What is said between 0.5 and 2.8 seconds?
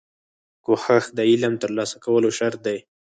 کوښښ د علم ترلاسه کولو شرط دی.